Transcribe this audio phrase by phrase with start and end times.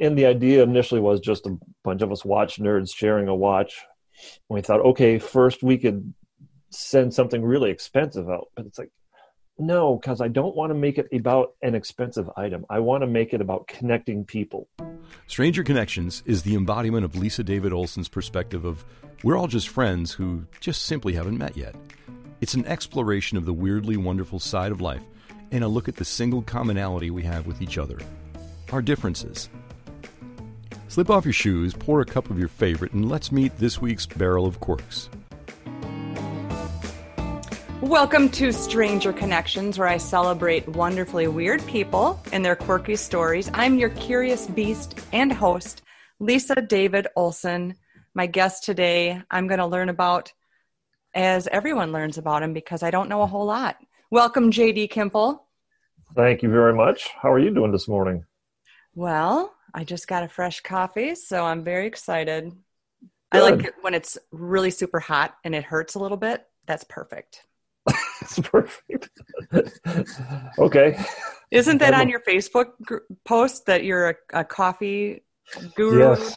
[0.00, 3.84] And the idea initially was just a bunch of us watch nerds sharing a watch.
[4.48, 6.14] And we thought, okay, first we could
[6.70, 8.90] send something really expensive out, but it's like,
[9.58, 12.66] no, because I don't want to make it about an expensive item.
[12.68, 14.68] I want to make it about connecting people.
[15.28, 18.84] Stranger Connections is the embodiment of Lisa David Olson's perspective of
[19.22, 21.76] we're all just friends who just simply haven't met yet.
[22.40, 25.02] It's an exploration of the weirdly wonderful side of life
[25.52, 27.98] and a look at the single commonality we have with each other
[28.72, 29.48] our differences.
[30.94, 34.06] Slip off your shoes, pour a cup of your favorite, and let's meet this week's
[34.06, 35.10] Barrel of Quirks.
[37.80, 43.50] Welcome to Stranger Connections, where I celebrate wonderfully weird people and their quirky stories.
[43.54, 45.82] I'm your curious beast and host,
[46.20, 47.74] Lisa David Olson.
[48.14, 50.32] My guest today, I'm going to learn about
[51.12, 53.78] as everyone learns about him because I don't know a whole lot.
[54.12, 55.40] Welcome, JD Kimple.
[56.14, 57.08] Thank you very much.
[57.20, 58.26] How are you doing this morning?
[58.94, 62.52] Well, I just got a fresh coffee, so I'm very excited.
[62.52, 63.10] Good.
[63.32, 66.46] I like it when it's really super hot and it hurts a little bit.
[66.66, 67.44] That's perfect.
[67.86, 69.10] That's perfect.
[70.58, 71.04] okay.
[71.50, 72.68] Isn't that on your Facebook
[73.24, 75.24] post that you're a, a coffee
[75.74, 76.10] guru?
[76.10, 76.36] Yes.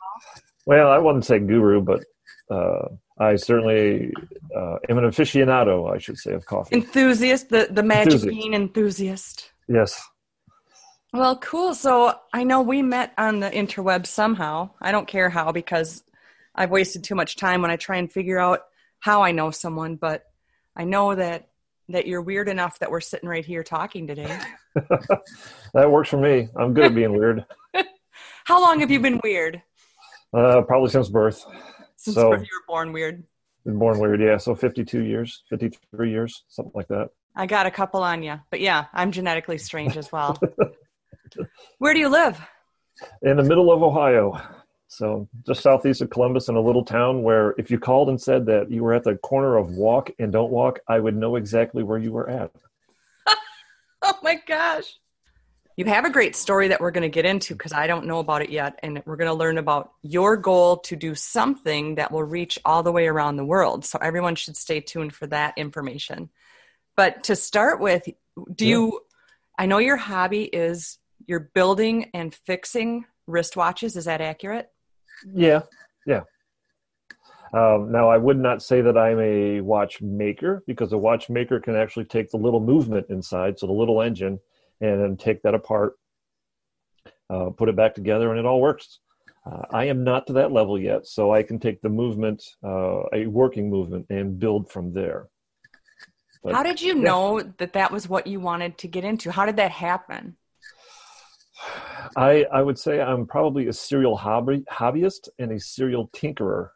[0.66, 2.04] Well, I wouldn't say guru, but
[2.50, 2.88] uh,
[3.20, 4.12] I certainly
[4.56, 6.76] uh, am an aficionado, I should say, of coffee.
[6.76, 8.36] Enthusiast, the, the magic enthusiast.
[8.36, 9.52] bean enthusiast.
[9.68, 10.02] Yes.
[11.18, 11.74] Well, cool.
[11.74, 14.70] So I know we met on the interweb somehow.
[14.80, 16.04] I don't care how because
[16.54, 18.66] I've wasted too much time when I try and figure out
[19.00, 20.26] how I know someone, but
[20.76, 21.50] I know that
[21.90, 24.40] that you're weird enough that we're sitting right here talking today.
[25.74, 26.50] that works for me.
[26.56, 27.44] I'm good at being weird.
[28.46, 29.64] how long have you been weird?
[30.32, 31.44] Uh, probably since birth.
[31.96, 33.24] Since so, birth, you were born weird.
[33.66, 34.38] Born weird, yeah.
[34.38, 37.10] So 52 years, 53 years, something like that.
[37.36, 40.40] I got a couple on you, but yeah, I'm genetically strange as well.
[41.80, 42.40] Where do you live?
[43.22, 44.42] In the middle of Ohio.
[44.88, 48.46] So just southeast of Columbus in a little town where if you called and said
[48.46, 51.84] that you were at the corner of walk and don't walk, I would know exactly
[51.84, 52.52] where you were at.
[54.02, 54.98] oh my gosh.
[55.76, 58.18] You have a great story that we're going to get into because I don't know
[58.18, 58.80] about it yet.
[58.82, 62.82] And we're going to learn about your goal to do something that will reach all
[62.82, 63.86] the way around the world.
[63.86, 66.30] So everyone should stay tuned for that information.
[66.96, 68.06] But to start with,
[68.56, 68.76] do yeah.
[68.78, 69.02] you,
[69.60, 73.96] I know your hobby is you're building and fixing wristwatches.
[73.96, 74.70] Is that accurate?
[75.34, 75.62] Yeah,
[76.06, 76.22] yeah.
[77.54, 82.06] Um, now, I would not say that I'm a watchmaker because a watchmaker can actually
[82.06, 84.40] take the little movement inside, so the little engine,
[84.82, 85.94] and then take that apart,
[87.30, 89.00] uh, put it back together, and it all works.
[89.46, 93.04] Uh, I am not to that level yet, so I can take the movement, uh,
[93.14, 95.28] a working movement, and build from there.
[96.44, 97.02] But, How did you yeah.
[97.02, 99.32] know that that was what you wanted to get into?
[99.32, 100.36] How did that happen?
[102.16, 106.70] I I would say I'm probably a serial hobby hobbyist and a serial tinkerer.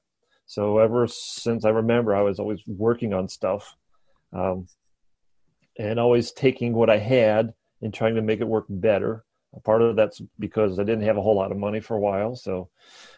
[0.45, 3.75] So ever since I remember, I was always working on stuff,
[4.33, 4.67] um,
[5.79, 9.23] and always taking what I had and trying to make it work better.
[9.63, 12.35] Part of that's because I didn't have a whole lot of money for a while.
[12.35, 12.69] So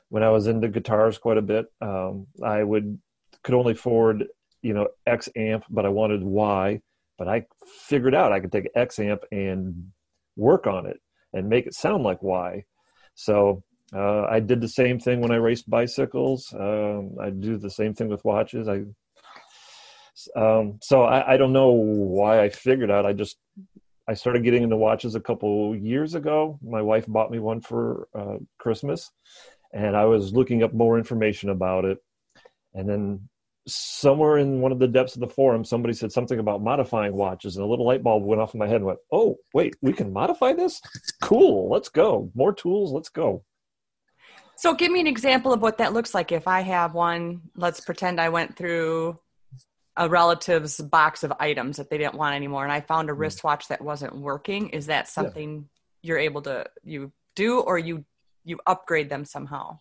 [0.10, 3.00] when I was into guitars quite a bit, um, I would
[3.44, 4.26] could only afford
[4.62, 6.82] you know X amp, but I wanted Y.
[7.18, 7.46] But I
[7.88, 9.92] figured out I could take X amp and
[10.36, 11.00] work on it
[11.34, 12.66] and make it sound like why.
[13.16, 13.64] So
[13.94, 16.52] Uh, I did the same thing when I raced bicycles.
[16.54, 18.68] Um, I do the same thing with watches.
[18.68, 18.86] I
[20.36, 23.06] um, so I, I, don't know why I figured out.
[23.06, 23.38] I just
[24.08, 26.60] I started getting into watches a couple years ago.
[26.62, 29.12] My wife bought me one for uh, Christmas,
[29.74, 31.98] and I was looking up more information about it.
[32.74, 33.30] And then
[33.68, 37.56] somewhere in one of the depths of the forum, somebody said something about modifying watches,
[37.56, 39.94] and a little light bulb went off in my head and went, "Oh, wait, we
[39.94, 40.82] can modify this?
[41.22, 42.32] Cool, let's go.
[42.36, 43.44] More tools, let's go."
[44.56, 46.32] So, give me an example of what that looks like.
[46.32, 49.20] If I have one, let's pretend I went through
[49.96, 53.20] a relative's box of items that they didn't want anymore, and I found a hmm.
[53.20, 54.70] wristwatch that wasn't working.
[54.70, 55.70] Is that something
[56.02, 56.08] yeah.
[56.10, 58.06] you're able to you do, or you
[58.44, 59.80] you upgrade them somehow?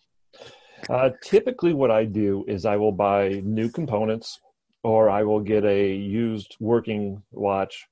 [0.88, 4.40] Uh, typically, what I do is I will buy new components,
[4.82, 7.86] or I will get a used working watch,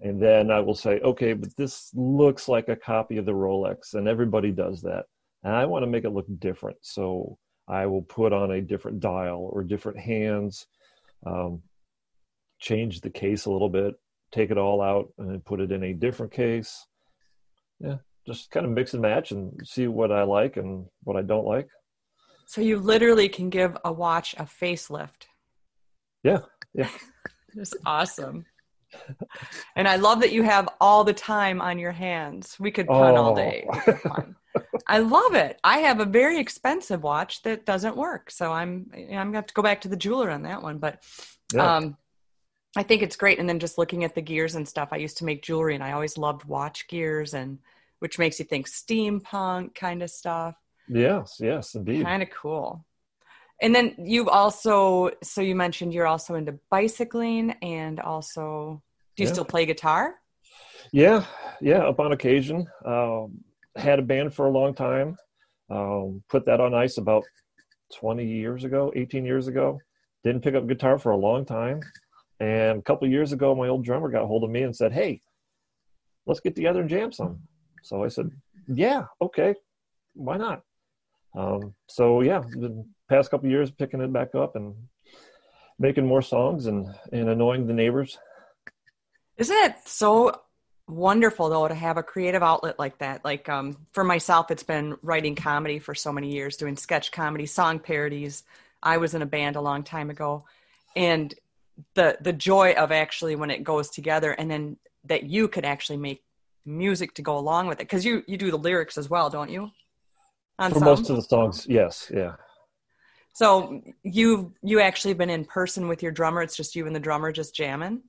[0.00, 3.94] and then I will say, okay, but this looks like a copy of the Rolex,
[3.94, 5.04] and everybody does that,
[5.42, 7.36] and I want to make it look different, so
[7.68, 10.66] I will put on a different dial or different hands,
[11.26, 11.62] um,
[12.58, 13.94] change the case a little bit,
[14.32, 16.86] take it all out, and put it in a different case.
[17.80, 17.96] Yeah,
[18.26, 21.46] just kind of mix and match and see what I like and what I don't
[21.46, 21.68] like.
[22.46, 25.26] So you literally can give a watch a facelift.
[26.22, 26.40] Yeah,
[26.74, 26.90] yeah.
[27.56, 28.46] It's awesome.
[29.76, 32.56] and I love that you have all the time on your hands.
[32.58, 33.22] We could pun oh.
[33.22, 33.68] all day.
[34.86, 35.58] I love it.
[35.64, 39.54] I have a very expensive watch that doesn't work, so I'm I'm gonna have to
[39.54, 40.78] go back to the jeweler on that one.
[40.78, 41.04] But
[41.52, 41.76] yeah.
[41.76, 41.96] um,
[42.76, 43.38] I think it's great.
[43.38, 45.84] And then just looking at the gears and stuff, I used to make jewelry, and
[45.84, 47.58] I always loved watch gears, and
[48.00, 50.56] which makes you think steampunk kind of stuff.
[50.88, 52.04] Yes, yes, indeed.
[52.04, 52.84] Kind of cool.
[53.62, 58.82] And then you've also, so you mentioned you're also into bicycling and also,
[59.16, 59.32] do you yeah.
[59.32, 60.16] still play guitar?
[60.92, 61.24] Yeah,
[61.60, 62.66] yeah, up on occasion.
[62.84, 63.42] Um,
[63.76, 65.16] had a band for a long time.
[65.70, 67.24] Um, put that on ice about
[67.94, 69.78] 20 years ago, 18 years ago.
[70.22, 71.80] Didn't pick up guitar for a long time.
[72.40, 75.22] And a couple years ago, my old drummer got hold of me and said, Hey,
[76.26, 77.40] let's get together and jam some.
[77.82, 78.30] So I said,
[78.66, 79.54] Yeah, okay,
[80.14, 80.62] why not?
[81.34, 84.74] Um, so yeah, the past couple years picking it back up and
[85.78, 88.18] making more songs and, and annoying the neighbors.
[89.36, 90.40] Isn't it so
[90.86, 93.24] wonderful though to have a creative outlet like that?
[93.24, 97.46] Like um, for myself, it's been writing comedy for so many years, doing sketch comedy,
[97.46, 98.44] song parodies.
[98.82, 100.44] I was in a band a long time ago,
[100.94, 101.34] and
[101.94, 105.96] the the joy of actually when it goes together, and then that you could actually
[105.96, 106.22] make
[106.66, 109.50] music to go along with it because you you do the lyrics as well, don't
[109.50, 109.70] you?
[110.58, 112.34] For most of the songs yes yeah.
[113.32, 117.00] So you you actually been in person with your drummer it's just you and the
[117.00, 118.02] drummer just jamming?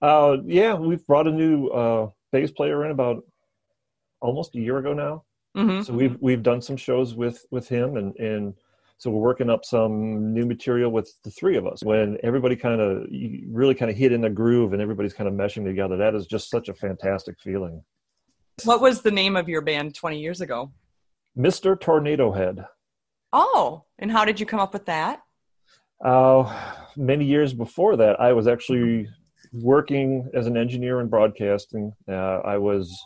[0.00, 3.24] Uh yeah we've brought a new uh bass player in about
[4.20, 5.24] almost a year ago now.
[5.56, 5.82] Mm-hmm.
[5.82, 8.54] so we've we've done some shows with with him and and
[8.98, 11.82] so we're working up some new material with the three of us.
[11.82, 13.06] When everybody kind of
[13.48, 16.26] really kind of hit in the groove and everybody's kind of meshing together that is
[16.26, 17.82] just such a fantastic feeling.
[18.62, 20.70] What was the name of your band 20 years ago
[21.36, 21.78] Mr.
[21.78, 22.64] Tornado Head.
[23.32, 25.22] Oh, and how did you come up with that?
[26.04, 26.52] Uh,
[26.96, 29.08] many years before that, I was actually
[29.52, 31.92] working as an engineer in broadcasting.
[32.08, 32.96] Uh, I was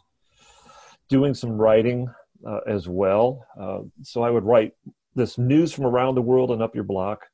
[1.09, 2.09] doing some writing
[2.47, 3.47] uh, as well.
[3.59, 4.73] Uh, so I would write
[5.15, 7.27] this news from around the world and up your block.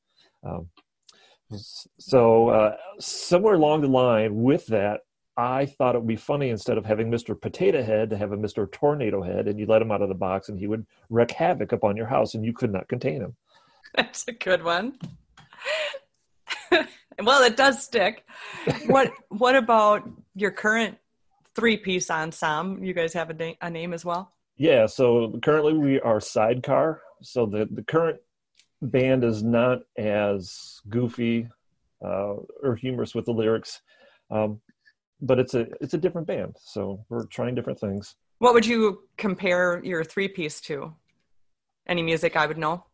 [0.45, 0.69] Um,
[1.99, 5.01] so uh, somewhere along the line with that,
[5.37, 7.39] I thought it would be funny instead of having Mr.
[7.41, 8.71] Potato Head to have a Mr.
[8.71, 11.73] Tornado Head, and you let him out of the box, and he would wreak havoc
[11.73, 13.35] upon your house, and you could not contain him.
[13.97, 14.99] That's a good one.
[17.23, 18.25] well, it does stick.
[18.87, 20.99] What What about your current
[21.55, 22.85] three piece ensemble?
[22.85, 24.33] You guys have a, na- a name as well.
[24.57, 24.87] Yeah.
[24.87, 27.03] So currently we are Sidecar.
[27.23, 28.21] So the the current
[28.83, 31.49] band is not as goofy
[32.05, 33.81] uh, or humorous with the lyrics.
[34.31, 34.61] Um,
[35.25, 38.15] but it's a it's a different band so we're trying different things.
[38.39, 40.95] What would you compare your three piece to?
[41.87, 42.85] Any music i would know?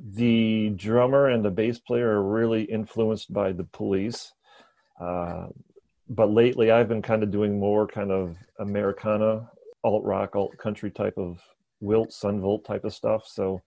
[0.00, 4.32] The drummer and the bass player are really influenced by the police
[5.00, 5.46] uh,
[6.08, 9.48] but lately i've been kind of doing more kind of americana
[9.84, 11.40] alt rock alt country type of
[11.82, 13.26] Wilco Son Volt type of stuff.
[13.26, 13.62] So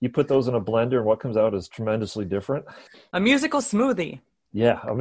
[0.00, 2.64] you put those in a blender and what comes out is tremendously different.
[3.12, 4.20] A musical smoothie
[4.52, 4.80] yeah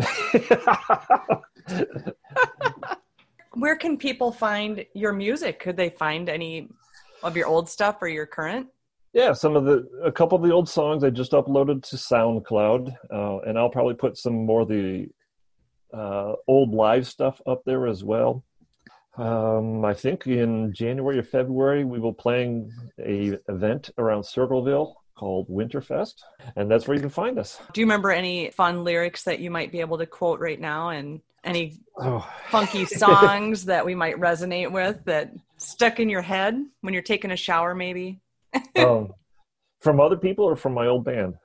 [3.57, 5.59] Where can people find your music?
[5.59, 6.69] Could they find any
[7.23, 8.67] of your old stuff or your current?
[9.13, 12.93] Yeah, some of the a couple of the old songs I just uploaded to SoundCloud,
[13.11, 15.07] uh, and I'll probably put some more of the
[15.91, 18.43] uh, old live stuff up there as well.
[19.17, 25.49] Um, I think in January or February we will playing a event around Circleville called
[25.49, 26.13] Winterfest,
[26.55, 27.59] and that's where you can find us.
[27.73, 30.89] Do you remember any fun lyrics that you might be able to quote right now,
[30.89, 36.63] and any Oh, funky songs that we might resonate with that stuck in your head
[36.81, 38.19] when you're taking a shower, maybe?
[38.77, 39.11] um,
[39.81, 41.35] from other people or from my old band?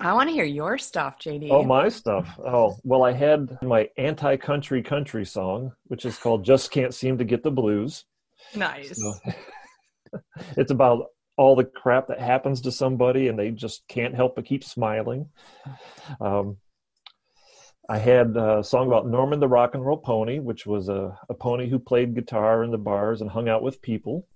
[0.00, 1.48] I want to hear your stuff, JD.
[1.50, 2.38] Oh, my stuff.
[2.44, 7.18] Oh, well, I had my anti country country song, which is called Just Can't Seem
[7.18, 8.06] to Get the Blues.
[8.56, 8.98] nice.
[8.98, 9.14] So,
[10.56, 11.08] it's about
[11.40, 15.26] all the crap that happens to somebody and they just can't help but keep smiling.
[16.20, 16.58] Um,
[17.88, 21.34] I had a song about Norman the Rock and Roll Pony, which was a, a
[21.34, 24.28] pony who played guitar in the bars and hung out with people.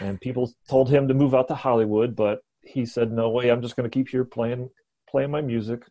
[0.00, 3.50] And people told him to move out to Hollywood, but he said, "No way!
[3.50, 4.68] I'm just going to keep here playing
[5.08, 5.82] playing my music."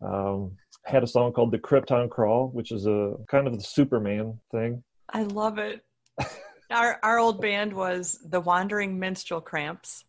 [0.00, 4.40] Um, had a song called "The Krypton Crawl," which is a kind of the Superman
[4.50, 4.82] thing.
[5.10, 5.82] I love it.
[6.70, 10.04] our our old band was the Wandering Minstrel Cramps.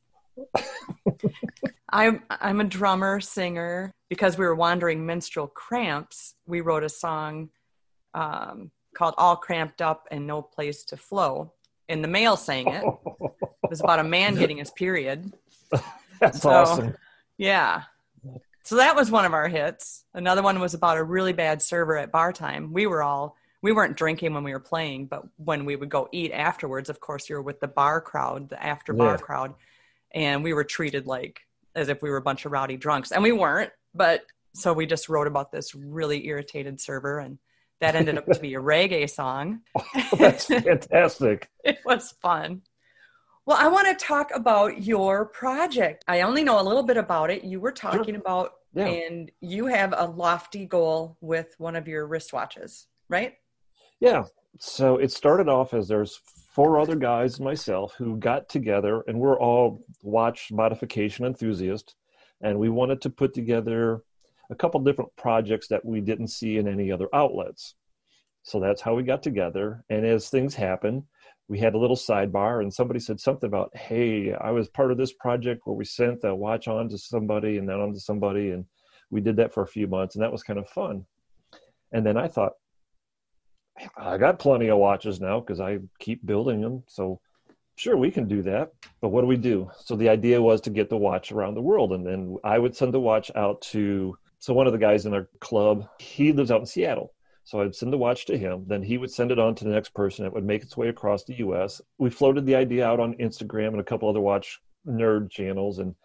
[1.92, 6.36] I'm I'm a drummer singer because we were Wandering Minstrel Cramps.
[6.46, 7.50] We wrote a song
[8.14, 11.52] um, called "All Cramped Up and No Place to Flow,"
[11.88, 12.84] and the male sang it.
[13.62, 15.32] It was about a man getting his period.
[16.20, 16.96] That's So- awesome.
[17.38, 17.84] Yeah.
[18.64, 20.06] So that was one of our hits.
[20.12, 22.74] Another one was about a really bad server at bar time.
[22.74, 26.08] We were all we weren't drinking when we were playing, but when we would go
[26.12, 29.18] eat afterwards, of course, you were with the bar crowd, the after bar Yeah.
[29.18, 29.54] crowd,
[30.12, 31.42] and we were treated like
[31.76, 33.72] as if we were a bunch of rowdy drunks, and we weren't.
[33.94, 34.24] But
[34.54, 37.38] so we just wrote about this really irritated server, and
[37.82, 39.62] that ended up to be a reggae song.
[40.12, 41.50] Oh, that's fantastic.
[41.64, 42.62] it was fun.
[43.46, 46.04] Well, I want to talk about your project.
[46.08, 47.44] I only know a little bit about it.
[47.44, 48.86] You were talking about, Yeah.
[48.88, 53.36] and you have a lofty goal with one of your wristwatches, right?
[54.00, 54.26] Yeah.
[54.60, 59.40] So it started off as there's four other guys myself who got together, and we're
[59.40, 61.96] all watch modification enthusiasts,
[62.42, 64.04] and we wanted to put together
[64.50, 67.76] a couple different projects that we didn't see in any other outlets.
[68.44, 69.84] So that's how we got together.
[69.90, 71.06] And as things happen,
[71.48, 74.98] we had a little sidebar, and somebody said something about, "Hey, I was part of
[74.98, 78.52] this project where we sent the watch on to somebody and then on to somebody,
[78.52, 78.66] and
[79.12, 81.06] we did that for a few months, and that was kind of fun."
[81.92, 82.54] And then I thought,
[83.98, 86.84] I got plenty of watches now because I keep building them.
[86.88, 87.20] So
[87.76, 88.74] sure, we can do that.
[89.02, 89.72] But what do we do?
[89.84, 91.94] So the idea was to get the watch around the world.
[91.94, 95.14] And then I would send the watch out to, so one of the guys in
[95.14, 97.14] our club, he lives out in Seattle.
[97.46, 98.66] So I'd send the watch to him.
[98.68, 100.26] Then he would send it on to the next person.
[100.26, 101.82] It would make its way across the US.
[101.98, 105.80] We floated the idea out on Instagram and a couple other watch nerd channels.
[105.80, 105.96] And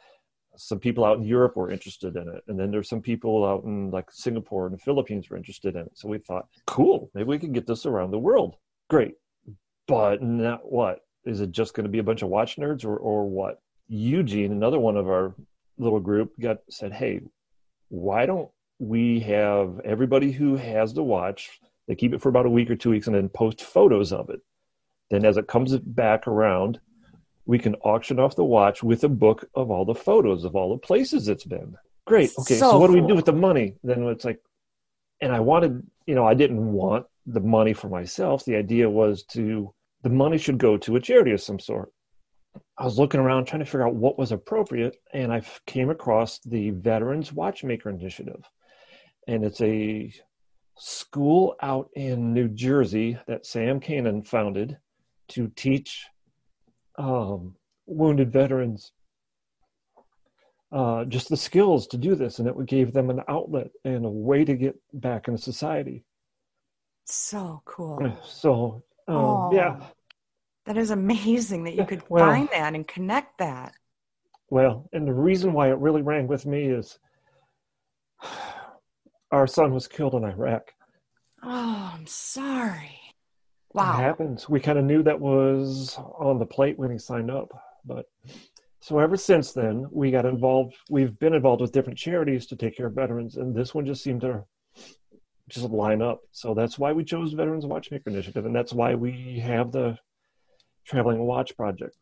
[0.57, 2.43] some people out in Europe were interested in it.
[2.49, 5.83] And then there's some people out in like Singapore and the Philippines were interested in
[5.83, 5.93] it.
[5.95, 8.57] So we thought, cool, maybe we can get this around the world.
[8.89, 9.15] Great.
[9.87, 11.01] But now what?
[11.25, 13.61] Is it just going to be a bunch of watch nerds or, or what?
[13.89, 15.35] Eugene, another one of our
[15.79, 17.21] little group, got said, Hey,
[17.89, 22.51] why don't we have everybody who has the watch, they keep it for about a
[22.51, 24.41] week or two weeks and then post photos of it.
[25.11, 26.81] Then as it comes back around,
[27.47, 30.71] we can auction off the watch with a book of all the photos of all
[30.71, 31.77] the places it's been.
[32.07, 32.33] Great.
[32.39, 33.75] Okay, so, So what do we do with the money?
[33.83, 34.41] Then it's like,
[35.21, 38.45] and I wanted, you know, I didn't want the money for myself.
[38.45, 39.73] The idea was to,
[40.03, 41.91] the money should go to a charity of some sort.
[42.79, 46.39] I was looking around trying to figure out what was appropriate, and I came across
[46.41, 48.45] the Veterans Watchmaker Initiative.
[49.27, 50.13] And it's a
[50.79, 54.77] school out in New Jersey that Sam Cannan founded
[55.29, 56.07] to teach
[56.99, 57.55] um,
[57.87, 58.93] wounded veterans
[60.73, 64.11] uh, just the skills to do this, and it gave them an outlet and a
[64.11, 66.05] way to get back into society.
[67.05, 67.99] So cool.
[68.25, 69.79] So, um, Oh, yeah,
[70.67, 73.75] That is amazing that you could Well- find that and connect that.
[74.51, 76.99] well, and the reason why it really rang with me is
[79.31, 80.73] our son was killed in Iraq.
[81.43, 82.99] Oh, I'm sorry.
[83.99, 84.49] It happens.
[84.49, 87.49] We kind of knew that was on the plate when he signed up,
[87.85, 88.07] but
[88.81, 90.75] so ever since then we got involved.
[90.91, 94.03] We've been involved with different charities to take care of veterans, and this one just
[94.03, 94.45] seemed to
[95.49, 96.21] just line up.
[96.33, 99.99] So that's why we chose Veterans Watchmaker Initiative, and that's why we have the
[100.87, 101.97] Traveling Watch Project.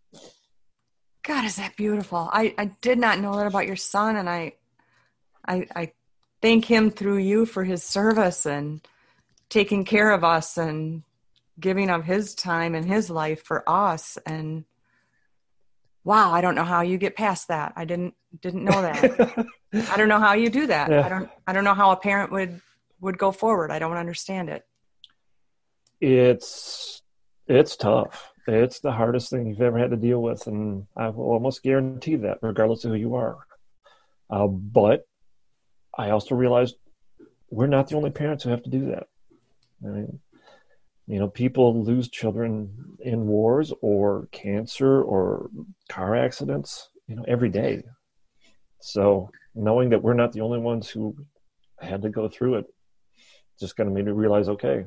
[1.22, 2.28] God, is that beautiful?
[2.32, 4.54] I, I did not know that about your son, and I,
[5.46, 5.92] I, I
[6.40, 8.80] thank him through you for his service and
[9.48, 11.04] taking care of us and
[11.58, 14.18] giving of his time and his life for us.
[14.26, 14.64] And
[16.04, 17.72] wow, I don't know how you get past that.
[17.76, 19.46] I didn't didn't know that.
[19.90, 20.90] I don't know how you do that.
[20.90, 21.04] Yeah.
[21.04, 22.60] I don't I don't know how a parent would
[23.00, 23.70] would go forward.
[23.70, 24.64] I don't understand it.
[26.00, 27.02] It's
[27.46, 28.32] it's tough.
[28.48, 32.16] It's the hardest thing you've ever had to deal with, and I will almost guarantee
[32.16, 33.38] that, regardless of who you are.
[34.28, 35.06] Uh, but
[35.96, 36.76] I also realized
[37.50, 39.06] we're not the only parents who have to do that.
[39.84, 40.20] I mean,
[41.12, 45.50] you know, people lose children in wars or cancer or
[45.90, 47.82] car accidents, you know, every day.
[48.80, 51.14] So knowing that we're not the only ones who
[51.82, 52.66] had to go through it
[53.60, 54.86] just kind of made me realize, okay,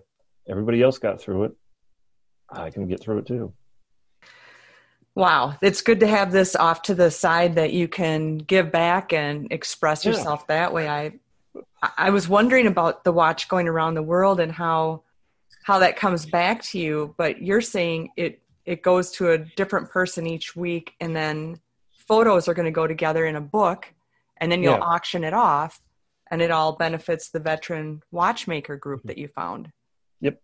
[0.50, 1.52] everybody else got through it.
[2.50, 3.54] I can get through it too.
[5.14, 9.14] Wow, it's good to have this off to the side that you can give back
[9.14, 10.56] and express yourself yeah.
[10.56, 10.90] that way.
[10.90, 11.20] I
[11.98, 15.04] I was wondering about the watch going around the world and how
[15.66, 19.90] how that comes back to you, but you're saying it it goes to a different
[19.90, 21.60] person each week and then
[22.08, 23.92] photos are going to go together in a book
[24.38, 24.80] and then you'll yeah.
[24.94, 25.82] auction it off
[26.30, 29.08] and it all benefits the veteran watchmaker group mm-hmm.
[29.08, 29.72] that you found.
[30.22, 30.40] Yep.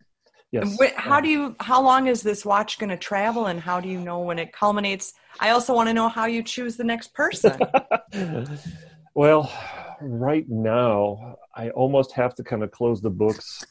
[0.51, 0.75] Yes.
[0.95, 1.55] How do you?
[1.59, 4.51] How long is this watch going to travel, and how do you know when it
[4.51, 5.13] culminates?
[5.39, 7.57] I also want to know how you choose the next person.
[9.13, 9.49] well,
[10.01, 13.63] right now, I almost have to kind of close the books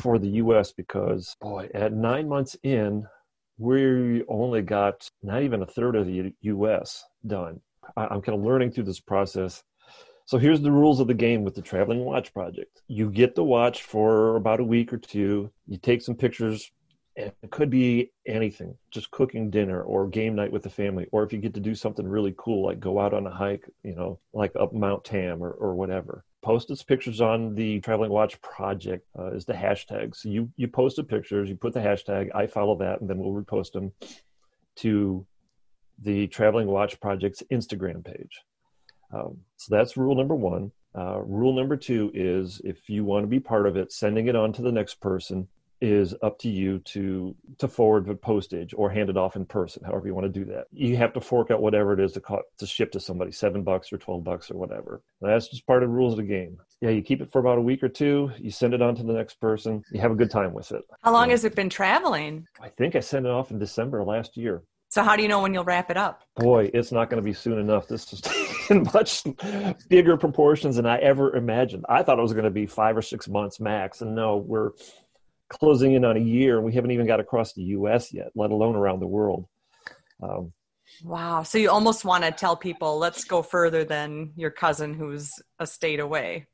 [0.00, 0.72] for the U.S.
[0.72, 3.06] because, boy, at nine months in,
[3.58, 7.04] we only got not even a third of the U.S.
[7.26, 7.60] done.
[7.96, 9.62] I'm kind of learning through this process
[10.26, 12.82] so here's the rules of the game with the Traveling Watch Project.
[12.88, 15.52] You get the watch for about a week or two.
[15.68, 16.72] You take some pictures.
[17.16, 21.22] And it could be anything, just cooking dinner or game night with the family, or
[21.22, 23.94] if you get to do something really cool, like go out on a hike, you
[23.94, 26.24] know, like up Mount Tam or, or whatever.
[26.42, 30.14] Post its pictures on the Traveling Watch Project uh, is the hashtag.
[30.14, 33.18] So you you post the pictures, you put the hashtag, I follow that, and then
[33.18, 33.92] we'll repost them
[34.76, 35.26] to
[36.02, 38.42] the Traveling Watch Project's Instagram page.
[39.12, 40.70] Um, so that's rule number one.
[40.94, 44.36] Uh, rule number two is if you want to be part of it, sending it
[44.36, 45.48] on to the next person
[45.80, 49.82] is up to you to to forward the postage or hand it off in person,
[49.84, 50.66] however you want to do that.
[50.72, 53.62] You have to fork out whatever it is to co- to ship to somebody, seven
[53.62, 55.02] bucks or twelve bucks or whatever.
[55.20, 56.58] That's just part of the rules of the game.
[56.80, 58.30] Yeah, you keep it for about a week or two.
[58.38, 59.82] You send it on to the next person.
[59.90, 60.82] You have a good time with it.
[61.02, 62.46] How long has it been traveling?
[62.60, 64.62] I think I sent it off in December last year.
[64.88, 66.22] So how do you know when you'll wrap it up?
[66.36, 67.88] Boy, it's not going to be soon enough.
[67.88, 68.22] This is
[68.70, 69.24] in much
[69.88, 71.84] bigger proportions than I ever imagined.
[71.88, 74.70] I thought it was going to be five or six months max, and no, we're
[75.48, 78.12] closing in on a year, and we haven't even got across the U.S.
[78.12, 79.46] yet, let alone around the world.
[80.22, 80.52] Um,
[81.02, 81.42] wow!
[81.42, 85.66] So you almost want to tell people, let's go further than your cousin who's a
[85.66, 86.46] state away.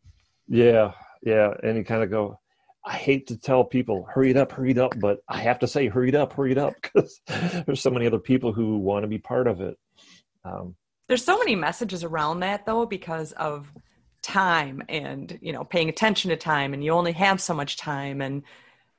[0.49, 2.39] Yeah, yeah, and you kind of go.
[2.85, 5.69] I hate to tell people hurry it up, hurry it up, but I have to
[5.69, 7.21] say hurry it up, hurry it up because
[7.65, 9.79] there's so many other people who want to be part of it.
[10.45, 10.75] Um,
[11.07, 13.71] there's so many messages around that though because of
[14.23, 18.21] time and you know paying attention to time and you only have so much time
[18.21, 18.43] and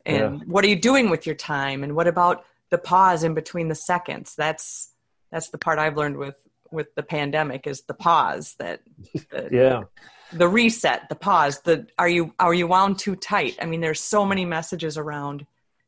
[0.06, 0.46] and yeah.
[0.46, 3.76] what are you doing with your time and what about the pause in between the
[3.76, 4.94] seconds that's
[5.32, 6.36] that's the part i've learned with
[6.72, 8.82] with the pandemic is the pause that
[9.14, 9.84] the, yeah
[10.34, 14.00] the reset the pause the are you are you wound too tight i mean there's
[14.00, 15.46] so many messages around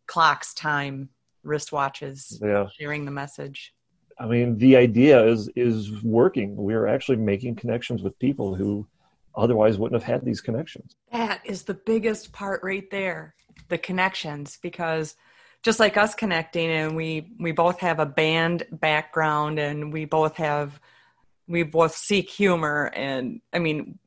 [0.07, 1.09] clocks time
[1.45, 2.67] wristwatches yeah.
[2.77, 3.73] sharing the message
[4.17, 6.55] I mean, the idea is is working.
[6.55, 8.87] We're actually making connections with people who
[9.35, 10.95] otherwise wouldn't have had these connections.
[11.11, 13.35] That is the biggest part right there,
[13.69, 15.15] the connections, because
[15.63, 20.35] just like us connecting, and we we both have a band background, and we both
[20.37, 20.79] have
[21.47, 23.99] we both seek humor, and I mean,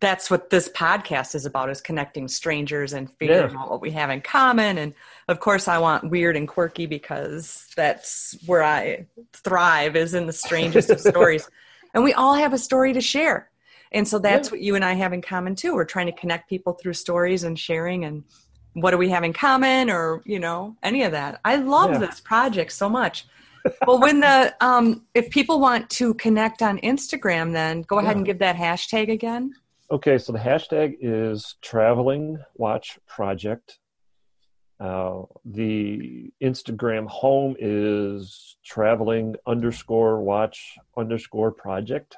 [0.00, 3.58] that's what this podcast is about is connecting strangers and figuring yeah.
[3.58, 4.94] out what we have in common and
[5.28, 10.32] of course i want weird and quirky because that's where i thrive is in the
[10.32, 11.48] strangest of stories
[11.94, 13.50] and we all have a story to share
[13.92, 14.52] and so that's yeah.
[14.52, 17.44] what you and i have in common too we're trying to connect people through stories
[17.44, 18.24] and sharing and
[18.76, 21.98] what do we have in common or you know any of that i love yeah.
[21.98, 23.26] this project so much
[23.86, 28.26] well when the um if people want to connect on instagram then go ahead and
[28.26, 29.52] give that hashtag again
[29.88, 33.78] Okay, so the hashtag is traveling watch project.
[34.80, 42.16] Uh, the Instagram home is traveling underscore watch underscore project.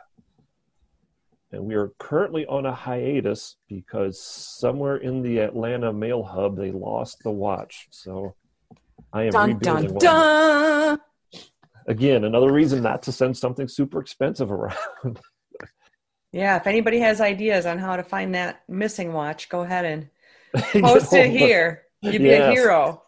[1.50, 6.72] And we are currently on a hiatus because somewhere in the Atlanta mail hub they
[6.72, 7.88] lost the watch.
[7.90, 8.34] So
[9.12, 11.00] I am dun, rebuilding dun, dun.
[11.86, 14.76] Again, another reason not to send something super expensive around.
[16.30, 20.82] Yeah, if anybody has ideas on how to find that missing watch, go ahead and
[20.84, 21.84] post it here.
[22.02, 22.48] You'd be yes.
[22.48, 23.02] a hero.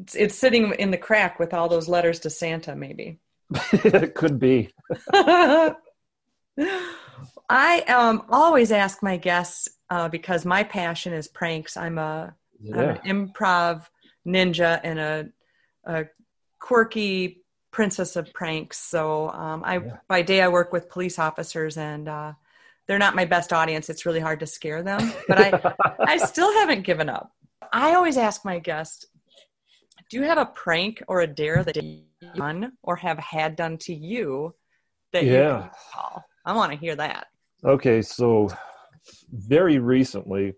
[0.00, 3.18] It's, it's, sitting in the crack with all those letters to Santa, maybe.
[3.72, 4.70] it could be.
[7.54, 11.76] I um, always ask my guests uh, because my passion is pranks.
[11.76, 12.34] I'm a
[12.74, 13.84] am an improv
[14.26, 15.28] ninja and a,
[15.84, 16.06] a
[16.58, 18.78] quirky princess of pranks.
[18.78, 19.96] So um, I Yeah.
[20.08, 22.32] by day I work with police officers and uh,
[22.86, 23.90] they're not my best audience.
[23.90, 25.52] It's really hard to scare them, but I
[26.06, 27.32] I still haven't given up.
[27.70, 29.04] I always ask my guests,
[30.08, 33.76] do you have a prank or a dare that you've done or have had done
[33.78, 34.54] to you
[35.12, 35.64] that Yeah.
[35.64, 36.24] recall?
[36.46, 37.26] I want to hear that.
[37.64, 38.48] Okay, so
[39.30, 40.54] very recently,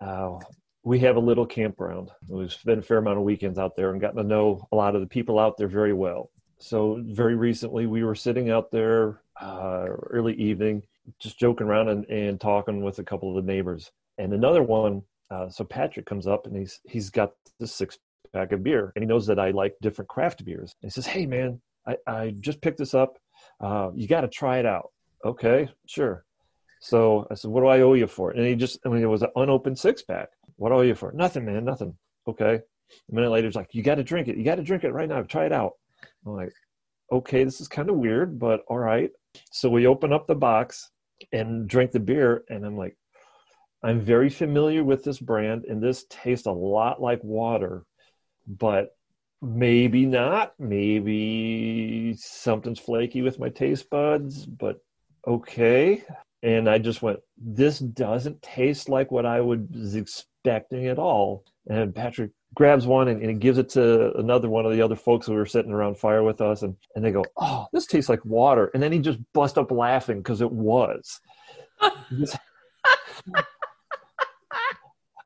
[0.00, 0.38] uh,
[0.82, 2.10] we have a little campground.
[2.30, 4.94] We've spent a fair amount of weekends out there and gotten to know a lot
[4.94, 6.30] of the people out there very well.
[6.56, 10.82] So very recently, we were sitting out there uh, early evening,
[11.18, 13.90] just joking around and, and talking with a couple of the neighbors.
[14.16, 17.98] And another one, uh, so Patrick comes up and he's he's got this six
[18.32, 20.74] pack of beer, and he knows that I like different craft beers.
[20.82, 23.18] And he says, "Hey, man, I, I just picked this up.
[23.60, 24.90] Uh, you got to try it out."
[25.22, 26.24] Okay, sure.
[26.80, 28.30] So I said, "What do I owe you for?
[28.30, 30.30] And he just, I mean, it was an unopened six pack.
[30.56, 31.12] What owe you for?
[31.12, 31.94] Nothing, man, nothing.
[32.26, 32.54] Okay.
[32.54, 34.36] A minute later, he's like, "You got to drink it.
[34.36, 35.22] You got to drink it right now.
[35.22, 35.74] Try it out."
[36.26, 36.52] I'm like,
[37.12, 39.10] "Okay, this is kind of weird, but all right."
[39.52, 40.90] So we open up the box
[41.32, 42.96] and drink the beer, and I'm like,
[43.82, 47.84] "I'm very familiar with this brand, and this tastes a lot like water,
[48.46, 48.96] but."
[49.42, 50.52] Maybe not.
[50.58, 54.80] Maybe something's flaky with my taste buds, but
[55.26, 56.04] okay
[56.42, 61.94] and I just went, "This doesn't taste like what I was expecting at all." And
[61.94, 65.26] Patrick grabs one and, and he gives it to another one of the other folks
[65.26, 68.24] who were sitting around fire with us, and and they go, "Oh, this tastes like
[68.24, 71.20] water." And then he just bust up laughing because it was.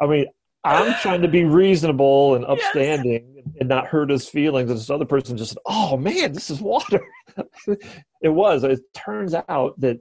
[0.00, 0.27] I mean,
[0.64, 4.70] I'm trying to be reasonable and upstanding and not hurt his feelings.
[4.70, 7.07] And this other person just said, "Oh man, this is water."
[7.66, 8.64] it was.
[8.64, 10.00] It turns out that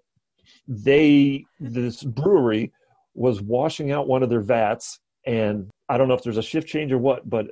[0.67, 2.71] they this brewery
[3.15, 6.67] was washing out one of their vats and i don't know if there's a shift
[6.67, 7.47] change or what but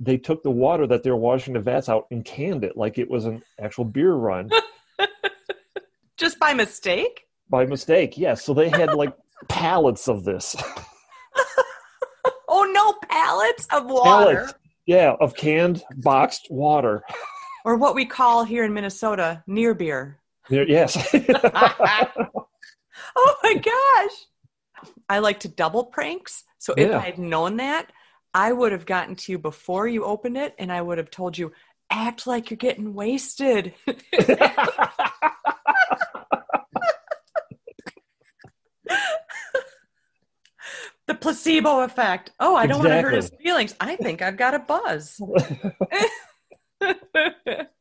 [0.00, 2.98] they took the water that they were washing the vats out and canned it like
[2.98, 4.50] it was an actual beer run
[6.16, 7.22] Just by mistake?
[7.50, 9.14] by mistake yes so they had like
[9.48, 10.56] pallets of this
[12.48, 14.34] Oh no, pallets of water.
[14.36, 14.54] pallets
[14.86, 17.02] yeah of canned boxed water
[17.64, 20.18] Or what we call here in Minnesota, near beer.
[20.48, 20.96] There- yes
[23.18, 24.92] Oh my gosh.
[25.08, 26.44] I like to double pranks.
[26.58, 26.98] So if Yeah.
[26.98, 27.90] I had known that,
[28.34, 31.38] I would have gotten to you before you opened it and I would have told
[31.38, 31.52] you,
[31.90, 33.74] act like you're getting wasted.
[41.06, 42.30] the placebo effect.
[42.40, 43.74] Oh, I don't want to hurt his feelings.
[43.80, 45.20] I think I've got a buzz.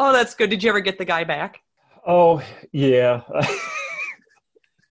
[0.00, 0.50] oh, that's good.
[0.50, 1.60] Did you ever get the guy back?
[2.06, 3.20] oh yeah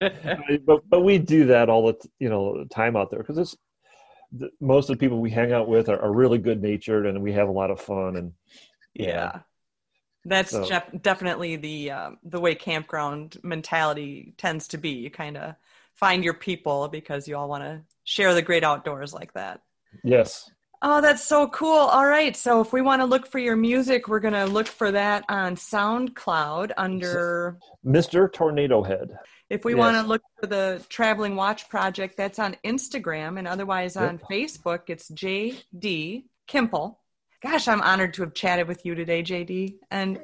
[0.00, 3.56] but but we do that all the you know time out there because it's
[4.32, 7.20] the, most of the people we hang out with are, are really good natured and
[7.20, 8.32] we have a lot of fun and
[8.94, 9.40] Yeah.
[10.24, 14.90] That's So- jef- definitely the um, the way campground mentality tends to be.
[14.90, 15.54] You kind of
[15.94, 19.62] find your people because you all want to share the great outdoors like that.
[20.04, 20.48] yes
[20.82, 21.76] Oh, that's so cool.
[21.76, 22.34] All right.
[22.34, 25.24] So if we want to look for your music, we're going to look for that
[25.28, 29.10] on SoundCloud under mr tornado head
[29.50, 29.78] if we Yes.
[29.78, 34.82] want to look for the Traveling Watch Project, that's on Instagram and otherwise on Facebook,
[34.88, 36.96] it's JD Kimple.
[37.42, 39.74] Gosh, I'm honored to have chatted with you today, JD.
[39.90, 40.20] And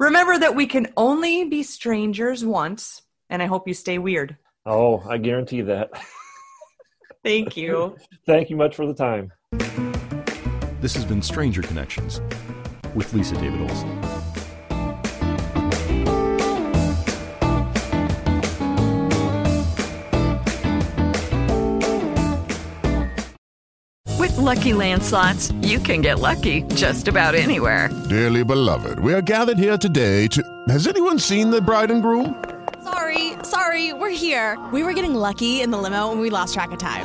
[0.00, 4.36] remember that we can only be strangers once, and I hope you stay weird.
[4.66, 5.90] oh i guarantee that
[7.24, 7.96] Thank you.
[8.26, 9.30] thank you much for the time
[10.80, 12.20] This has been Stranger Connections
[12.94, 14.00] with Lisa David Olson.
[24.20, 27.90] With Lucky Land slots, you can get lucky just about anywhere.
[28.08, 30.40] Dearly beloved, we are gathered here today to.
[30.68, 32.40] Has anyone seen the bride and groom?
[32.84, 34.56] Sorry, sorry, we're here.
[34.72, 37.04] We were getting lucky in the limo and we lost track of time.